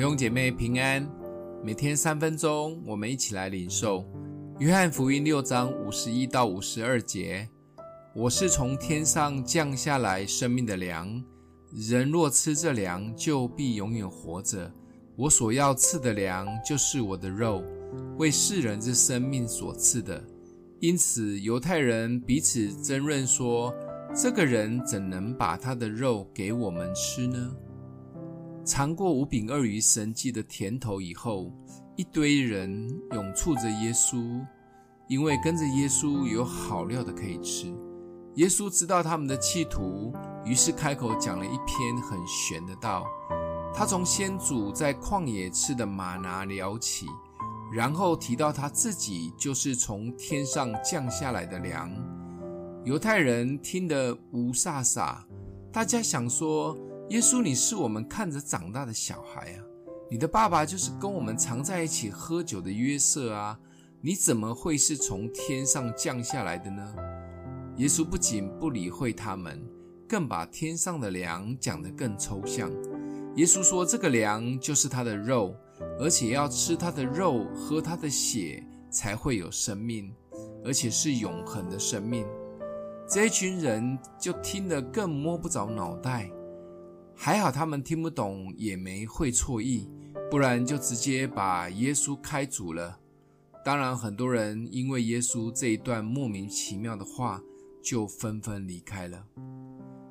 [0.00, 1.06] 弟兄姐妹平安，
[1.62, 4.02] 每天三分钟，我们一起来领受
[4.58, 7.46] 约翰福音六章五十一到五十二节。
[8.14, 11.22] 我是从天上降下来生命的粮，
[11.70, 14.72] 人若吃这粮，就必永远活着。
[15.16, 17.62] 我所要赐的粮，就是我的肉，
[18.16, 20.24] 为世人之生命所赐的。
[20.78, 23.70] 因此，犹太人彼此争论说：
[24.16, 27.54] 这个人怎能把他的肉给我们吃呢？
[28.70, 31.52] 尝过五饼二鱼神迹的甜头以后，
[31.96, 34.40] 一堆人涌簇着耶稣，
[35.08, 37.66] 因为跟着耶稣有好料的可以吃。
[38.36, 40.14] 耶稣知道他们的企图，
[40.44, 43.04] 于是开口讲了一篇很玄的道。
[43.74, 47.06] 他从先祖在旷野吃的吗哪聊起，
[47.72, 51.90] 然后提到他自己就是从天上降下来的粮。
[52.84, 55.16] 犹太人听得无煞煞，
[55.72, 56.78] 大家想说。
[57.10, 59.58] 耶稣，你是我们看着长大的小孩啊！
[60.08, 63.58] 你的爸爸就是跟我们常在一起喝酒的约瑟啊！
[64.00, 66.94] 你怎么会是从天上降下来的呢？
[67.78, 69.60] 耶稣不仅不理会他们，
[70.08, 72.70] 更把天上的粮讲得更抽象。
[73.34, 75.52] 耶稣说：“这个粮就是他的肉，
[75.98, 80.14] 而且要吃他的肉，喝他的血，才会有生命，
[80.64, 82.24] 而且是永恒的生命。”
[83.10, 86.30] 这一群人就听得更摸不着脑袋。
[87.22, 89.86] 还好他们听不懂，也没会错意，
[90.30, 92.98] 不然就直接把耶稣开除了。
[93.62, 97.38] 当然，很多人因为耶稣这一段莫名其妙的话，
[97.82, 99.22] 就纷纷离开了。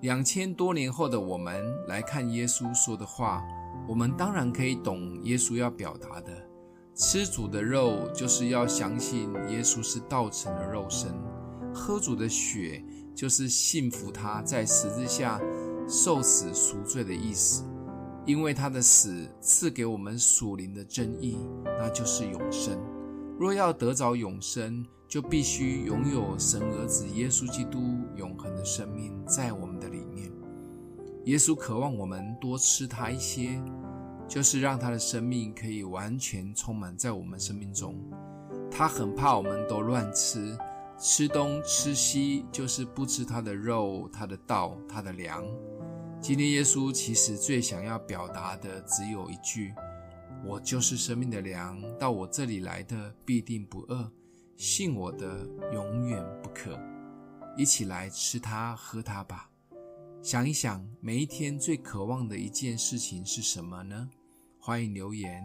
[0.00, 3.42] 两千多年后的我们来看耶稣说的话，
[3.88, 6.48] 我们当然可以懂耶稣要表达的：
[6.94, 11.10] 吃主的肉，就是要相信耶稣是道成的肉身；
[11.74, 12.80] 喝主的血，
[13.12, 15.40] 就是信服他在十字架。
[15.88, 17.64] 受死赎罪的意思，
[18.24, 22.78] 因为他的死赐给我们属灵的真义，那就是永生。
[23.38, 27.80] 若要得着永生，就必须拥有神儿子耶稣基督
[28.16, 30.30] 永恒的生命在我们的里面。
[31.24, 33.60] 耶稣渴望我们多吃他一些，
[34.26, 37.94] 就是让他的生命可以完全充满在我们生命中。
[38.70, 40.56] 他很怕我们都乱吃，
[41.04, 45.44] 吃东吃西，就是不吃他的肉、他的道、他的粮。
[46.20, 49.74] 今天耶稣其实最想要表达的只有一句
[50.46, 54.08] ：“我就是生命的粮，到我这里来的必定不饿，
[54.56, 56.78] 信我的永远不渴。”
[57.58, 59.50] 一起来吃它喝它吧。
[60.22, 64.08] 想一想，每一天最渴望的一件事情是什么呢？
[64.60, 65.44] 欢迎留言，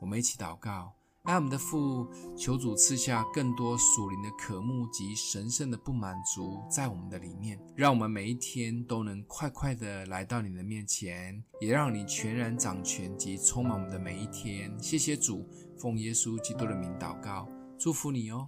[0.00, 0.97] 我们一起祷告。
[1.28, 14.74] 爱我们的父，求主赐下更多属灵的渴慕及神圣的不满足在我们的里面，让我们每一天都能快快的来到你的面前，也让你全然掌权及充满我们的每一天。
[14.80, 15.46] 谢谢主，
[15.78, 17.46] 奉耶稣基督的名祷告，
[17.78, 18.46] 祝福你哦。